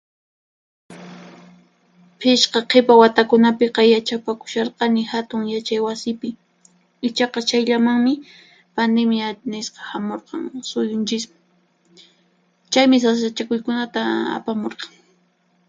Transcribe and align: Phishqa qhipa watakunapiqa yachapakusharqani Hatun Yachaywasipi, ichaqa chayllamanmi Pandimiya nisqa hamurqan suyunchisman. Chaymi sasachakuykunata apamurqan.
Phishqa 2.19 2.59
qhipa 2.69 2.93
watakunapiqa 3.01 3.81
yachapakusharqani 3.93 5.01
Hatun 5.11 5.41
Yachaywasipi, 5.53 6.29
ichaqa 7.07 7.39
chayllamanmi 7.49 8.13
Pandimiya 8.75 9.27
nisqa 9.51 9.81
hamurqan 9.91 10.43
suyunchisman. 10.69 11.41
Chaymi 12.71 12.97
sasachakuykunata 13.03 14.01
apamurqan. 14.37 14.91